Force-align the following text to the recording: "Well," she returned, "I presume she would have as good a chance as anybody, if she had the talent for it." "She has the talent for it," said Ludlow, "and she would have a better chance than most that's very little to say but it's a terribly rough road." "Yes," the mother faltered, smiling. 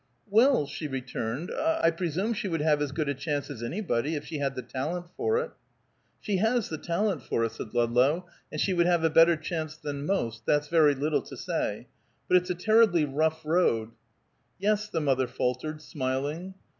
"Well," 0.27 0.65
she 0.65 0.87
returned, 0.87 1.51
"I 1.63 1.91
presume 1.91 2.33
she 2.33 2.47
would 2.47 2.63
have 2.63 2.81
as 2.81 2.91
good 2.91 3.07
a 3.07 3.13
chance 3.13 3.51
as 3.51 3.61
anybody, 3.61 4.15
if 4.15 4.25
she 4.25 4.39
had 4.39 4.55
the 4.55 4.63
talent 4.63 5.05
for 5.15 5.37
it." 5.37 5.51
"She 6.19 6.37
has 6.37 6.69
the 6.69 6.79
talent 6.79 7.21
for 7.21 7.43
it," 7.45 7.51
said 7.51 7.75
Ludlow, 7.75 8.25
"and 8.51 8.59
she 8.59 8.73
would 8.73 8.87
have 8.87 9.03
a 9.03 9.11
better 9.11 9.35
chance 9.35 9.77
than 9.77 10.07
most 10.07 10.43
that's 10.43 10.69
very 10.69 10.95
little 10.95 11.21
to 11.21 11.37
say 11.37 11.85
but 12.27 12.35
it's 12.35 12.49
a 12.49 12.55
terribly 12.55 13.05
rough 13.05 13.45
road." 13.45 13.91
"Yes," 14.57 14.87
the 14.89 15.01
mother 15.01 15.27
faltered, 15.27 15.83
smiling. 15.83 16.55